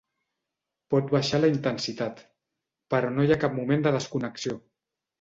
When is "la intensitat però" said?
1.43-3.15